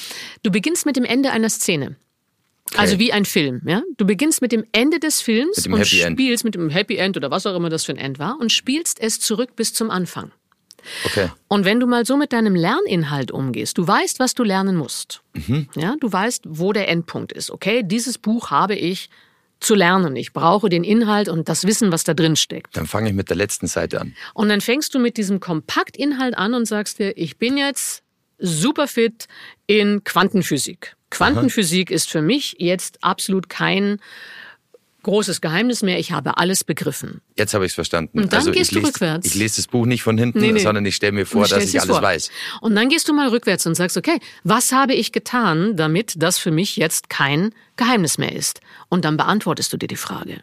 Du 0.43 0.51
beginnst 0.51 0.87
mit 0.87 0.97
dem 0.97 1.05
Ende 1.05 1.31
einer 1.31 1.51
Szene. 1.51 1.97
Okay. 2.73 2.81
Also 2.81 2.99
wie 2.99 3.13
ein 3.13 3.25
Film, 3.25 3.61
ja? 3.67 3.83
Du 3.99 4.07
beginnst 4.07 4.41
mit 4.41 4.53
dem 4.53 4.65
Ende 4.73 4.99
des 4.99 5.21
Films 5.21 5.67
und 5.67 5.75
Happy 5.75 5.85
spielst 5.85 6.45
End. 6.45 6.45
mit 6.45 6.55
dem 6.55 6.71
Happy 6.71 6.97
End 6.97 7.17
oder 7.17 7.31
was 7.31 7.45
auch 7.45 7.55
immer 7.55 7.69
das 7.69 7.85
für 7.85 7.93
ein 7.93 7.99
End 7.99 8.19
war 8.19 8.39
und 8.41 8.51
spielst 8.51 9.01
es 9.01 9.21
zurück 9.21 9.57
bis 9.57 9.75
zum 9.75 9.91
Anfang. 9.91 10.33
Okay. 11.05 11.29
Und 11.49 11.67
wenn 11.67 11.81
du 11.81 11.87
mal 11.87 12.07
so 12.07 12.17
mit 12.17 12.33
deinem 12.33 12.55
Lerninhalt 12.55 13.31
umgehst, 13.31 13.77
du 13.77 13.87
weißt, 13.87 14.19
was 14.21 14.35
du 14.35 14.45
lernen 14.45 14.77
musst. 14.77 15.21
Mhm. 15.35 15.69
Ja, 15.75 15.97
du 16.01 16.11
weißt, 16.11 16.45
wo 16.47 16.73
der 16.73 16.89
Endpunkt 16.89 17.33
ist. 17.33 17.51
Okay, 17.51 17.83
dieses 17.85 18.17
Buch 18.17 18.51
habe 18.51 18.75
ich 18.75 19.11
zu 19.61 19.75
lernen. 19.75 20.17
Ich 20.17 20.33
brauche 20.33 20.69
den 20.69 20.85
Inhalt 20.85 21.29
und 21.29 21.49
das 21.49 21.67
Wissen, 21.67 21.93
was 21.93 22.05
da 22.05 22.15
drin 22.15 22.37
steckt. 22.37 22.77
Dann 22.77 22.87
fange 22.87 23.11
ich 23.11 23.15
mit 23.15 23.29
der 23.29 23.37
letzten 23.37 23.67
Seite 23.67 24.01
an. 24.01 24.15
Und 24.35 24.49
dann 24.49 24.61
fängst 24.61 24.95
du 24.95 24.99
mit 24.99 25.17
diesem 25.17 25.39
Kompaktinhalt 25.39 26.37
an 26.37 26.55
und 26.55 26.67
sagst 26.67 26.99
dir, 26.99 27.17
ich 27.17 27.39
bin 27.39 27.57
jetzt 27.57 28.03
super 28.39 28.89
fit 28.89 29.29
in 29.67 30.03
Quantenphysik. 30.03 30.97
Quantenphysik 31.11 31.91
Aha. 31.91 31.95
ist 31.95 32.11
für 32.11 32.23
mich 32.23 32.57
jetzt 32.59 33.03
absolut 33.03 33.49
kein 33.49 33.99
großes 35.03 35.41
Geheimnis 35.41 35.83
mehr. 35.83 35.99
Ich 35.99 36.13
habe 36.13 36.39
alles 36.39 36.65
begriffen. 36.65 37.21
Jetzt 37.37 37.55
habe 37.55 37.65
ich 37.65 37.73
es 37.73 37.75
verstanden. 37.75 38.21
Und 38.21 38.33
dann 38.33 38.41
also 38.41 38.53
gehst 38.53 38.73
du 38.73 38.77
lese, 38.77 38.89
rückwärts. 38.89 39.27
Ich 39.27 39.35
lese 39.35 39.57
das 39.57 39.67
Buch 39.67 39.87
nicht 39.87 40.03
von 40.03 40.19
hinten, 40.19 40.41
nee, 40.41 40.53
nee. 40.53 40.61
sondern 40.61 40.85
ich 40.87 40.97
stelle 40.97 41.13
mir 41.13 41.27
vor, 41.27 41.47
dass 41.47 41.65
ich 41.65 41.81
alles 41.81 41.91
vor. 41.91 42.03
weiß. 42.03 42.31
Und 42.61 42.75
dann 42.75 42.89
gehst 42.89 43.09
du 43.09 43.13
mal 43.13 43.29
rückwärts 43.29 43.67
und 43.67 43.75
sagst, 43.75 43.97
okay, 43.97 44.19
was 44.45 44.73
habe 44.73 44.95
ich 44.95 45.13
getan, 45.13 45.77
damit 45.77 46.15
das 46.17 46.39
für 46.39 46.51
mich 46.51 46.77
jetzt 46.77 47.09
kein 47.09 47.55
Geheimnis 47.77 48.19
mehr 48.19 48.35
ist? 48.35 48.61
Und 48.89 49.05
dann 49.05 49.17
beantwortest 49.17 49.73
du 49.73 49.77
dir 49.77 49.89
die 49.89 49.97
Frage. 49.97 50.43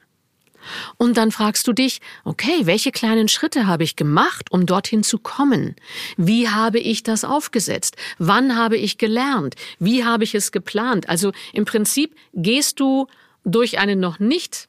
Und 0.97 1.17
dann 1.17 1.31
fragst 1.31 1.67
du 1.67 1.73
dich, 1.73 2.01
okay, 2.23 2.65
welche 2.65 2.91
kleinen 2.91 3.27
Schritte 3.27 3.67
habe 3.67 3.83
ich 3.83 3.95
gemacht, 3.95 4.51
um 4.51 4.65
dorthin 4.65 5.03
zu 5.03 5.19
kommen? 5.19 5.75
Wie 6.17 6.49
habe 6.49 6.79
ich 6.79 7.03
das 7.03 7.23
aufgesetzt? 7.23 7.95
Wann 8.17 8.55
habe 8.55 8.77
ich 8.77 8.97
gelernt? 8.97 9.55
Wie 9.79 10.03
habe 10.03 10.23
ich 10.23 10.35
es 10.35 10.51
geplant? 10.51 11.09
Also 11.09 11.31
im 11.53 11.65
Prinzip 11.65 12.15
gehst 12.33 12.79
du 12.79 13.07
durch 13.47 13.79
eine 13.79 13.95
noch 13.95 14.19
nicht 14.19 14.67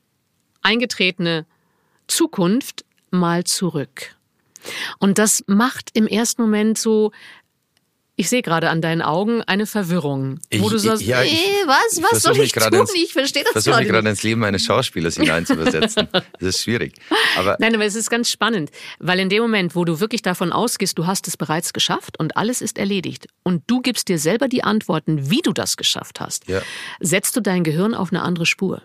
eingetretene 0.62 1.46
Zukunft 2.06 2.84
mal 3.10 3.44
zurück. 3.44 4.16
Und 4.98 5.18
das 5.18 5.44
macht 5.46 5.90
im 5.94 6.06
ersten 6.06 6.42
Moment 6.42 6.78
so 6.78 7.12
ich 8.18 8.28
sehe 8.28 8.42
gerade 8.42 8.68
an 8.68 8.82
deinen 8.82 9.00
Augen 9.00 9.42
eine 9.42 9.64
Verwirrung, 9.64 10.40
wo 10.50 10.66
ich, 10.66 10.72
du 10.72 10.78
sagst, 10.78 11.02
ja, 11.02 11.22
ich, 11.22 11.34
äh, 11.34 11.66
was, 11.66 12.02
was 12.02 12.22
soll 12.24 12.36
ich 12.40 12.50
tun? 12.50 12.74
Ins, 12.74 12.92
ich 12.92 13.12
verstehe 13.12 13.44
das 13.44 13.50
Ich 13.50 13.62
versuche 13.62 13.78
mich 13.78 13.88
gerade 13.88 14.08
ins 14.08 14.24
Leben 14.24 14.42
eines 14.42 14.64
Schauspielers 14.64 15.14
hineinzuversetzen. 15.18 16.08
das 16.12 16.24
ist 16.40 16.64
schwierig. 16.64 16.94
Aber 17.36 17.56
Nein, 17.60 17.76
aber 17.76 17.84
es 17.84 17.94
ist 17.94 18.10
ganz 18.10 18.28
spannend, 18.28 18.72
weil 18.98 19.20
in 19.20 19.28
dem 19.28 19.40
Moment, 19.40 19.76
wo 19.76 19.84
du 19.84 20.00
wirklich 20.00 20.22
davon 20.22 20.52
ausgehst, 20.52 20.98
du 20.98 21.06
hast 21.06 21.28
es 21.28 21.36
bereits 21.36 21.72
geschafft 21.72 22.18
und 22.18 22.36
alles 22.36 22.60
ist 22.60 22.76
erledigt 22.76 23.28
und 23.44 23.62
du 23.68 23.80
gibst 23.80 24.08
dir 24.08 24.18
selber 24.18 24.48
die 24.48 24.64
Antworten, 24.64 25.30
wie 25.30 25.40
du 25.40 25.52
das 25.52 25.76
geschafft 25.76 26.18
hast, 26.18 26.48
ja. 26.48 26.60
setzt 26.98 27.36
du 27.36 27.40
dein 27.40 27.62
Gehirn 27.62 27.94
auf 27.94 28.10
eine 28.10 28.22
andere 28.22 28.46
Spur. 28.46 28.82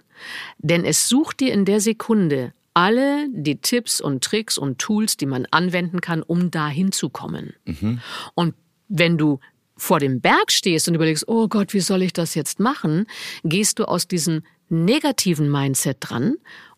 Denn 0.59 0.85
es 0.85 1.09
sucht 1.09 1.39
dir 1.39 1.53
in 1.53 1.65
der 1.65 1.79
Sekunde 1.79 2.53
alle 2.75 3.27
die 3.31 3.59
Tipps 3.61 3.99
und 3.99 4.23
Tricks 4.23 4.59
und 4.59 4.77
Tools, 4.77 5.17
die 5.17 5.25
man 5.25 5.47
anwenden 5.49 6.01
kann, 6.01 6.21
um 6.21 6.51
dahin 6.51 6.91
zu 6.91 7.09
kommen. 7.09 7.53
Mhm. 7.65 7.99
Und 8.35 8.53
wenn 8.93 9.17
du 9.17 9.39
vor 9.75 9.99
dem 9.99 10.21
Berg 10.21 10.51
stehst 10.51 10.87
und 10.87 10.93
überlegst, 10.93 11.27
oh 11.27 11.47
Gott, 11.47 11.73
wie 11.73 11.79
soll 11.79 12.03
ich 12.03 12.13
das 12.13 12.35
jetzt 12.35 12.59
machen, 12.59 13.07
gehst 13.43 13.79
du 13.79 13.85
aus 13.85 14.07
diesem 14.07 14.43
negativen 14.69 15.51
Mindset 15.51 15.97
dran. 15.99 16.35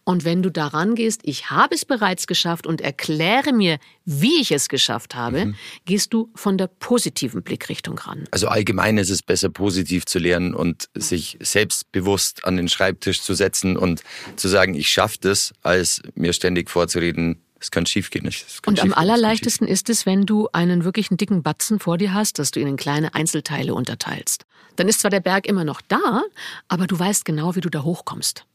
Und 0.07 0.23
wenn 0.23 0.43
du 0.43 0.51
daran 0.51 0.93
gehst, 0.93 1.21
ich 1.23 1.49
habe 1.49 1.73
es 1.73 1.83
bereits 1.83 2.27
geschafft 2.27 2.67
und 2.67 2.79
erkläre 2.79 3.51
mir, 3.53 3.79
wie 4.05 4.39
ich 4.39 4.51
es 4.51 4.69
geschafft 4.69 5.15
habe, 5.15 5.47
mhm. 5.47 5.55
gehst 5.85 6.13
du 6.13 6.29
von 6.35 6.59
der 6.59 6.67
positiven 6.67 7.41
Blickrichtung 7.41 7.97
ran. 7.97 8.25
Also 8.29 8.47
allgemein 8.47 8.99
ist 8.99 9.09
es 9.09 9.23
besser, 9.23 9.49
positiv 9.49 10.05
zu 10.05 10.19
lernen 10.19 10.53
und 10.53 10.89
sich 10.93 11.37
selbstbewusst 11.41 12.45
an 12.45 12.55
den 12.55 12.69
Schreibtisch 12.69 13.21
zu 13.23 13.33
setzen 13.33 13.77
und 13.77 14.03
zu 14.35 14.47
sagen, 14.47 14.75
ich 14.75 14.89
schaffe 14.89 15.17
das, 15.21 15.53
als 15.63 16.03
mir 16.13 16.33
ständig 16.33 16.69
vorzureden, 16.69 17.41
es 17.65 17.71
kann 17.71 17.85
schiefgehen. 17.85 18.27
Es 18.27 18.59
und 18.65 18.79
am 18.79 18.93
allerleichtesten 18.93 19.67
ist 19.67 19.89
es, 19.89 20.05
wenn 20.05 20.25
du 20.25 20.47
einen 20.53 20.83
wirklichen 20.83 21.17
dicken 21.17 21.41
Batzen 21.41 21.79
vor 21.79 21.97
dir 21.97 22.13
hast, 22.13 22.37
dass 22.37 22.51
du 22.51 22.59
ihn 22.59 22.67
in 22.67 22.77
kleine 22.77 23.15
Einzelteile 23.15 23.73
unterteilst. 23.73 24.45
Dann 24.75 24.87
ist 24.87 25.01
zwar 25.01 25.09
der 25.09 25.19
Berg 25.19 25.47
immer 25.47 25.63
noch 25.63 25.81
da, 25.81 26.21
aber 26.67 26.85
du 26.85 26.97
weißt 26.97 27.25
genau, 27.25 27.55
wie 27.55 27.61
du 27.61 27.69
da 27.69 27.81
hochkommst. 27.81 28.45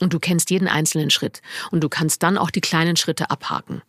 Und 0.00 0.12
du 0.12 0.20
kennst 0.20 0.50
jeden 0.50 0.68
einzelnen 0.68 1.10
Schritt. 1.10 1.42
Und 1.70 1.82
du 1.82 1.88
kannst 1.88 2.22
dann 2.22 2.38
auch 2.38 2.50
die 2.50 2.60
kleinen 2.60 2.96
Schritte 2.96 3.30
abhaken. 3.30 3.82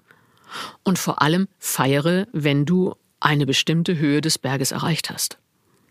Und 0.84 0.98
vor 0.98 1.22
allem 1.22 1.48
feiere, 1.60 2.27
wenn 2.32 2.65
du 2.65 2.96
eine 3.20 3.46
bestimmte 3.46 3.98
Höhe 3.98 4.22
des 4.22 4.38
Berges 4.39 4.72
erreicht 4.72 5.10
hast. 5.10 5.38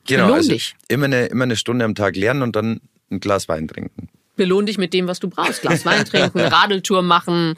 Genau, 0.06 0.24
Belohn 0.24 0.38
also 0.38 0.52
dich. 0.52 0.74
Immer 0.88 1.04
eine, 1.04 1.26
immer 1.26 1.44
eine 1.44 1.56
Stunde 1.56 1.84
am 1.84 1.94
Tag 1.94 2.16
lernen 2.16 2.42
und 2.42 2.56
dann 2.56 2.80
ein 3.10 3.20
Glas 3.20 3.48
Wein 3.48 3.68
trinken. 3.68 4.08
Belohn 4.36 4.66
dich 4.66 4.78
mit 4.78 4.94
dem, 4.94 5.08
was 5.08 5.20
du 5.20 5.28
brauchst. 5.28 5.62
Glas 5.62 5.84
Wein 5.84 6.04
trinken, 6.04 6.40
Radeltour 6.40 7.02
machen, 7.02 7.54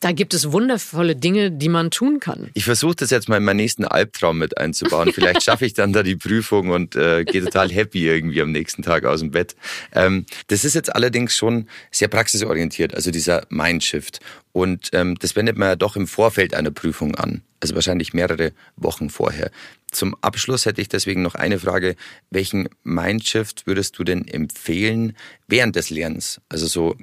da 0.00 0.12
gibt 0.12 0.32
es 0.32 0.50
wundervolle 0.50 1.14
Dinge, 1.14 1.50
die 1.50 1.68
man 1.68 1.90
tun 1.90 2.20
kann. 2.20 2.50
Ich 2.54 2.64
versuche 2.64 2.96
das 2.96 3.10
jetzt 3.10 3.28
mal 3.28 3.36
in 3.36 3.44
meinen 3.44 3.58
nächsten 3.58 3.84
Albtraum 3.84 4.38
mit 4.38 4.56
einzubauen. 4.56 5.12
Vielleicht 5.14 5.42
schaffe 5.42 5.66
ich 5.66 5.74
dann 5.74 5.92
da 5.92 6.02
die 6.02 6.16
Prüfung 6.16 6.70
und 6.70 6.96
äh, 6.96 7.24
gehe 7.24 7.44
total 7.44 7.70
happy 7.70 8.08
irgendwie 8.08 8.40
am 8.40 8.50
nächsten 8.50 8.82
Tag 8.82 9.04
aus 9.04 9.20
dem 9.20 9.30
Bett. 9.30 9.54
Ähm, 9.92 10.24
das 10.48 10.64
ist 10.64 10.74
jetzt 10.74 10.94
allerdings 10.94 11.36
schon 11.36 11.68
sehr 11.90 12.08
praxisorientiert, 12.08 12.94
also 12.94 13.10
dieser 13.10 13.46
Mindshift. 13.50 14.20
Und 14.52 14.88
ähm, 14.94 15.16
das 15.20 15.36
wendet 15.36 15.56
man 15.56 15.68
ja 15.68 15.76
doch 15.76 15.96
im 15.96 16.06
Vorfeld 16.06 16.54
einer 16.54 16.70
Prüfung 16.70 17.14
an, 17.14 17.42
also 17.60 17.74
wahrscheinlich 17.74 18.14
mehrere 18.14 18.52
Wochen 18.76 19.10
vorher. 19.10 19.50
Zum 19.92 20.16
Abschluss 20.22 20.66
hätte 20.66 20.80
ich 20.80 20.88
deswegen 20.88 21.22
noch 21.22 21.34
eine 21.34 21.58
Frage. 21.58 21.94
Welchen 22.30 22.68
Mindshift 22.84 23.66
würdest 23.66 23.98
du 23.98 24.04
denn 24.04 24.26
empfehlen 24.26 25.16
während 25.46 25.76
des 25.76 25.90
Lernens? 25.90 26.40
Also 26.48 26.66
so 26.66 26.96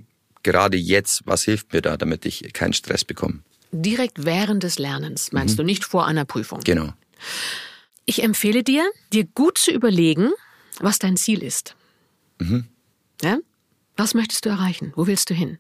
gerade 0.44 0.78
jetzt, 0.78 1.22
was 1.26 1.44
hilft 1.44 1.74
mir 1.74 1.82
da, 1.82 1.98
damit 1.98 2.26
ich 2.26 2.54
keinen 2.54 2.74
Stress 2.74 3.04
bekomme? 3.04 3.40
Direkt 3.72 4.26
während 4.26 4.64
des 4.64 4.80
Lernens, 4.80 5.32
meinst 5.32 5.56
mhm. 5.56 5.58
du, 5.58 5.64
nicht 5.64 5.84
vor 5.84 6.08
einer 6.08 6.26
Prüfung? 6.26 6.62
Genau. 6.64 6.94
Ich 8.06 8.24
empfehle 8.24 8.64
dir, 8.64 8.90
dir 9.12 9.26
gut 9.26 9.58
zu 9.58 9.72
überlegen, 9.72 10.32
was 10.80 11.00
dein 11.00 11.18
Ziel 11.18 11.44
ist. 11.44 11.76
Mhm. 12.40 12.68
Ja? 13.22 13.40
Was 13.98 14.14
möchtest 14.14 14.46
du 14.46 14.50
erreichen? 14.50 14.94
Wo 14.96 15.08
willst 15.08 15.30
du 15.30 15.34
hin? 15.34 15.58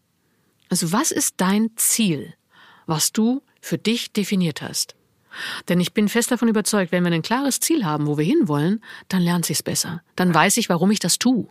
Also 0.69 0.91
was 0.91 1.11
ist 1.11 1.35
dein 1.37 1.71
Ziel, 1.75 2.33
was 2.85 3.11
du 3.11 3.41
für 3.61 3.77
dich 3.77 4.13
definiert 4.13 4.61
hast? 4.61 4.95
Denn 5.69 5.79
ich 5.79 5.93
bin 5.93 6.09
fest 6.09 6.31
davon 6.31 6.47
überzeugt, 6.47 6.91
wenn 6.91 7.03
wir 7.03 7.11
ein 7.11 7.21
klares 7.21 7.59
Ziel 7.59 7.85
haben, 7.85 8.07
wo 8.07 8.17
wir 8.17 8.25
hinwollen, 8.25 8.83
dann 9.07 9.21
lernt 9.21 9.45
sich's 9.45 9.63
besser. 9.63 10.01
Dann 10.15 10.33
weiß 10.33 10.57
ich, 10.57 10.69
warum 10.69 10.91
ich 10.91 10.99
das 10.99 11.19
tue. 11.19 11.47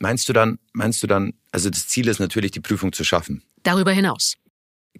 Meinst 0.00 0.28
du 0.28 0.32
dann, 0.32 0.58
meinst 0.72 1.02
du 1.02 1.06
dann, 1.06 1.34
also 1.52 1.68
das 1.68 1.86
Ziel 1.86 2.08
ist 2.08 2.18
natürlich, 2.18 2.50
die 2.50 2.60
Prüfung 2.60 2.92
zu 2.92 3.04
schaffen. 3.04 3.44
Darüber 3.62 3.92
hinaus. 3.92 4.36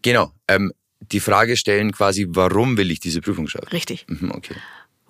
Genau. 0.03 0.33
Ähm, 0.47 0.73
die 1.01 1.21
Frage 1.21 1.57
stellen 1.57 1.93
quasi, 1.93 2.27
warum 2.29 2.77
will 2.77 2.91
ich 2.91 3.01
diese 3.01 3.23
Prüfung 3.23 3.49
schaffen? 3.49 3.69
Richtig. 3.69 4.07
Mhm, 4.09 4.31
okay. 4.33 4.55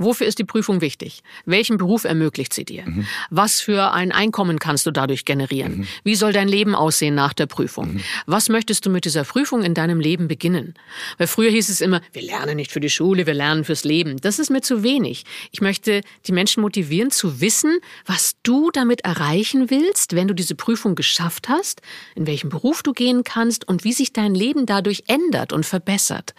Wofür 0.00 0.26
ist 0.26 0.38
die 0.38 0.44
Prüfung 0.44 0.80
wichtig? 0.80 1.22
Welchen 1.44 1.76
Beruf 1.76 2.04
ermöglicht 2.04 2.54
sie 2.54 2.64
dir? 2.64 2.84
Mhm. 2.86 3.06
Was 3.28 3.60
für 3.60 3.92
ein 3.92 4.12
Einkommen 4.12 4.58
kannst 4.58 4.86
du 4.86 4.90
dadurch 4.90 5.26
generieren? 5.26 5.80
Mhm. 5.80 5.88
Wie 6.04 6.14
soll 6.14 6.32
dein 6.32 6.48
Leben 6.48 6.74
aussehen 6.74 7.14
nach 7.14 7.34
der 7.34 7.44
Prüfung? 7.44 7.92
Mhm. 7.92 8.00
Was 8.24 8.48
möchtest 8.48 8.86
du 8.86 8.90
mit 8.90 9.04
dieser 9.04 9.24
Prüfung 9.24 9.62
in 9.62 9.74
deinem 9.74 10.00
Leben 10.00 10.26
beginnen? 10.26 10.72
Weil 11.18 11.26
früher 11.26 11.50
hieß 11.50 11.68
es 11.68 11.82
immer, 11.82 12.00
wir 12.14 12.22
lernen 12.22 12.56
nicht 12.56 12.72
für 12.72 12.80
die 12.80 12.88
Schule, 12.88 13.26
wir 13.26 13.34
lernen 13.34 13.64
fürs 13.64 13.84
Leben. 13.84 14.16
Das 14.16 14.38
ist 14.38 14.48
mir 14.48 14.62
zu 14.62 14.82
wenig. 14.82 15.24
Ich 15.50 15.60
möchte 15.60 16.00
die 16.26 16.32
Menschen 16.32 16.62
motivieren 16.62 17.10
zu 17.10 17.42
wissen, 17.42 17.78
was 18.06 18.36
du 18.42 18.70
damit 18.70 19.02
erreichen 19.02 19.68
willst, 19.68 20.16
wenn 20.16 20.28
du 20.28 20.34
diese 20.34 20.54
Prüfung 20.54 20.94
geschafft 20.94 21.50
hast, 21.50 21.82
in 22.14 22.26
welchen 22.26 22.48
Beruf 22.48 22.82
du 22.82 22.94
gehen 22.94 23.22
kannst 23.22 23.68
und 23.68 23.84
wie 23.84 23.92
sich 23.92 24.14
dein 24.14 24.34
Leben 24.34 24.64
dadurch 24.64 25.04
ändert 25.08 25.52
und 25.52 25.66
verbessert. 25.66 26.34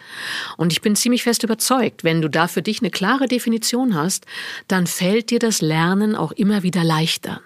Und 0.56 0.72
ich 0.72 0.80
bin 0.80 0.96
ziemlich 0.96 1.22
fest 1.22 1.44
überzeugt, 1.44 2.02
wenn 2.02 2.20
du 2.20 2.28
da 2.28 2.48
für 2.48 2.62
dich 2.62 2.80
eine 2.80 2.90
klare 2.90 3.28
Definition 3.28 3.51
Definition 3.52 3.94
hast, 3.94 4.24
dann 4.66 4.86
fällt 4.86 5.30
dir 5.30 5.38
das 5.38 5.60
Lernen 5.60 6.16
auch 6.16 6.32
immer 6.32 6.62
wieder 6.62 6.84
leichter. 6.84 7.40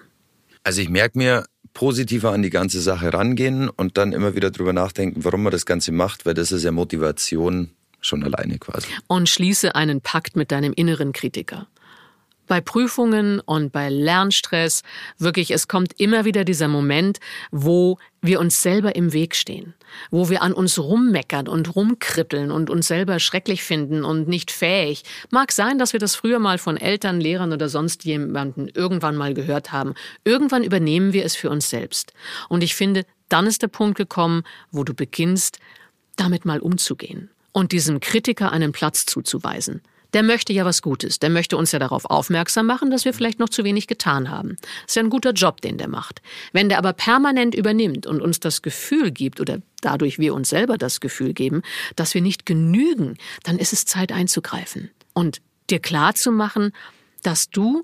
Also 0.63 0.81
ich 0.81 0.89
merke 0.89 1.19
mir, 1.19 1.45
positiver 1.75 2.33
an 2.33 2.43
die 2.43 2.51
ganze 2.51 2.81
Sache 2.81 3.13
rangehen 3.13 3.69
und 3.69 3.99
dann 3.99 4.13
immer 4.13 4.35
wieder 4.35 4.51
drüber 4.51 4.73
nachdenken, 4.73 5.25
warum 5.25 5.43
man 5.43 5.53
das 5.53 5.67
Ganze 5.67 5.93
macht, 5.93 6.25
weil 6.25 6.33
das 6.33 6.53
ist 6.53 6.63
ja 6.63 6.73
Motivation 6.73 7.71
schon 8.01 8.23
alleine 8.23 8.59
quasi. 8.59 8.87
Und 9.09 9.29
schließe 9.29 9.75
einen 9.75 10.01
Pakt 10.01 10.37
mit 10.37 10.53
deinem 10.53 10.73
inneren 10.73 11.13
Kritiker 11.13 11.67
bei 12.47 12.61
Prüfungen 12.61 13.41
und 13.41 13.73
bei 13.73 13.89
Lernstress 13.89 14.83
wirklich, 15.19 15.51
es 15.51 15.69
kommt 15.69 15.99
immer 15.99 16.25
wieder 16.25 16.45
dieser 16.45 16.69
Moment, 16.69 17.19
wo 17.51 17.99
wir 18.23 18.41
uns 18.41 18.63
selber 18.63 18.97
im 18.97 19.13
Weg 19.13 19.35
stehen, 19.35 19.75
wo 20.11 20.29
wir 20.29 20.43
an 20.43 20.53
uns 20.53 20.79
rummeckern 20.79 21.49
und 21.49 21.77
rumkribbeln 21.77 22.51
und 22.51 22.71
uns 22.71 22.89
selber 22.89 23.21
schrecklich 23.21 23.63
finden 23.63 24.05
und 24.05 24.29
nicht 24.29 24.51
fähig. 24.51 25.05
Mag 25.31 25.53
sein, 25.53 25.79
dass 25.79 25.93
wir 25.93 26.01
das 26.01 26.17
früher 26.17 26.39
mal 26.39 26.59
von 26.59 26.77
Eltern, 26.77 27.21
Lehrern 27.21 27.53
oder 27.53 27.69
sonst 27.69 28.05
jemanden 28.05 28.69
irgendwann 28.69 29.17
mal 29.17 29.35
gehört 29.35 29.73
haben. 29.73 29.95
Irgendwann 30.25 30.65
übernehmen 30.65 31.13
wir 31.13 31.25
es 31.25 31.37
für 31.37 31.51
uns 31.51 31.71
selbst. 31.71 32.13
Und 32.49 32.63
ich 32.63 32.75
finde, 32.75 33.05
dann 33.29 33.47
ist 33.47 33.63
der 33.63 33.69
Punkt 33.69 33.97
gekommen, 33.97 34.43
wo 34.71 34.85
du 34.85 34.95
beginnst, 34.95 35.59
damit 36.17 36.45
mal 36.45 36.61
umzugehen 36.61 37.31
und 37.53 37.73
diesem 37.73 38.01
Kritiker 38.01 38.53
einen 38.53 38.73
Platz 38.73 39.07
zuzuweisen 39.07 39.83
der 40.13 40.23
möchte 40.23 40.53
ja 40.53 40.65
was 40.65 40.83
Gutes. 40.83 41.19
Der 41.19 41.31
möchte 41.31 41.57
uns 41.57 41.73
ja 41.73 41.79
darauf 41.79 42.05
aufmerksam 42.05 42.67
machen, 42.67 42.91
dass 42.91 43.05
wir 43.05 43.13
vielleicht 43.13 43.39
noch 43.39 43.49
zu 43.49 43.65
wenig 43.65 43.87
getan 43.87 44.31
haben. 44.31 44.57
Das 44.61 44.89
ist 44.89 44.97
ja 44.97 45.03
ein 45.03 45.11
guter 45.11 45.33
Job, 45.33 45.61
den 45.61 45.79
der 45.79 45.89
macht. 45.89 46.23
Wenn 46.53 46.69
der 46.69 46.79
aber 46.79 46.93
permanent 46.93 47.55
übernimmt 47.55 48.07
und 48.07 48.21
uns 48.21 48.41
das 48.41 48.63
Gefühl 48.63 49.11
gibt 49.11 49.41
oder 49.41 49.59
dadurch 49.81 50.19
wir 50.19 50.35
uns 50.35 50.51
selber 50.51 50.79
das 50.79 51.01
Gefühl 51.01 51.33
geben, 51.33 51.63
dass 51.97 52.15
wir 52.15 52.23
nicht 52.23 52.47
genügen, 52.47 53.17
dann 53.43 53.59
ist 53.59 53.73
es 53.73 53.85
Zeit 53.85 54.13
einzugreifen 54.13 54.91
und 55.13 55.41
dir 55.71 55.81
klar 55.81 56.15
zu 56.15 56.31
machen, 56.33 56.73
dass 57.23 57.51
du 57.51 57.83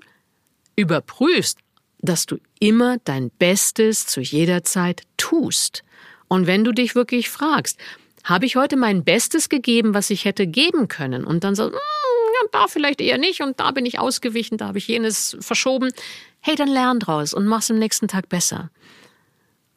überprüfst, 0.75 1.57
dass 1.99 2.25
du 2.25 2.37
immer 2.59 2.97
dein 3.05 3.29
Bestes 3.29 4.07
zu 4.07 4.21
jeder 4.21 4.63
Zeit 4.63 5.03
tust. 5.17 5.83
Und 6.27 6.47
wenn 6.47 6.63
du 6.63 6.71
dich 6.71 6.95
wirklich 6.95 7.29
fragst, 7.29 7.77
habe 8.23 8.45
ich 8.45 8.55
heute 8.55 8.77
mein 8.77 9.03
Bestes 9.03 9.49
gegeben, 9.49 9.93
was 9.93 10.09
ich 10.09 10.25
hätte 10.25 10.47
geben 10.47 10.87
können? 10.87 11.25
Und 11.25 11.43
dann 11.43 11.55
so, 11.55 11.71
ja, 12.43 12.49
da 12.51 12.67
vielleicht 12.67 13.01
eher 13.01 13.17
nicht 13.17 13.41
und 13.41 13.59
da 13.59 13.71
bin 13.71 13.85
ich 13.85 13.99
ausgewichen, 13.99 14.57
da 14.57 14.67
habe 14.67 14.77
ich 14.77 14.87
jenes 14.87 15.37
verschoben. 15.39 15.91
Hey, 16.39 16.55
dann 16.55 16.67
lern 16.67 16.99
draus 16.99 17.33
und 17.33 17.45
mach's 17.45 17.71
am 17.71 17.79
nächsten 17.79 18.07
Tag 18.07 18.29
besser. 18.29 18.69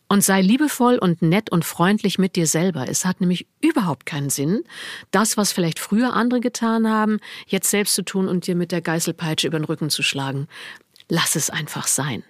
Und 0.08 0.23
sei 0.23 0.40
liebevoll 0.40 0.99
und 0.99 1.20
nett 1.20 1.50
und 1.50 1.64
freundlich 1.64 2.18
mit 2.18 2.37
dir 2.37 2.46
selber. 2.46 2.88
Es 2.88 3.04
hat 3.04 3.20
nämlich 3.20 3.46
überhaupt 3.61 4.06
keinen 4.06 4.30
Sinn, 4.30 4.62
das, 5.11 5.37
was 5.37 5.52
vielleicht 5.52 5.80
früher 5.80 6.12
andere 6.12 6.40
getan 6.40 6.88
haben, 6.88 7.18
jetzt 7.46 7.70
selbst 7.70 7.94
zu 7.94 8.04
tun 8.04 8.28
und 8.28 8.46
dir 8.46 8.54
mit 8.54 8.70
der 8.70 8.82
Geißelpeitsche 8.82 9.49
über 9.49 9.58
den 9.58 9.64
Rücken 9.64 9.90
zu 9.90 10.04
schlagen. 10.04 10.46
Lass 11.08 11.35
es 11.35 11.50
einfach 11.50 11.88
sein. 11.88 12.23